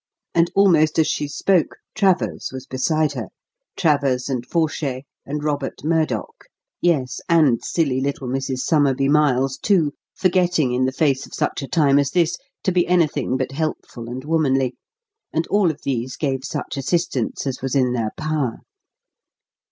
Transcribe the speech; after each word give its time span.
And, 0.33 0.49
almost 0.55 0.97
as 0.97 1.05
she 1.05 1.27
spoke, 1.27 1.77
Travers 1.93 2.49
was 2.51 2.65
beside 2.65 3.11
her, 3.11 3.27
Travers 3.77 4.29
and 4.31 4.43
Forshay 4.47 5.03
and 5.27 5.43
Robert 5.43 5.83
Murdock 5.83 6.45
yes, 6.81 7.21
and 7.29 7.63
silly 7.63 8.01
little 8.01 8.27
Mrs. 8.27 8.61
Somerby 8.61 9.07
Miles, 9.07 9.59
too, 9.59 9.93
forgetting 10.15 10.71
in 10.71 10.85
the 10.85 10.91
face 10.91 11.27
of 11.27 11.35
such 11.35 11.61
a 11.61 11.67
time 11.67 11.99
as 11.99 12.09
this 12.09 12.39
to 12.63 12.71
be 12.71 12.87
anything 12.87 13.37
but 13.37 13.51
helpful 13.51 14.09
and 14.09 14.25
womanly 14.25 14.75
and 15.31 15.45
all 15.49 15.69
of 15.69 15.83
these 15.83 16.17
gave 16.17 16.43
such 16.45 16.77
assistance 16.77 17.45
as 17.45 17.61
was 17.61 17.75
in 17.75 17.93
their 17.93 18.09
power. 18.17 18.61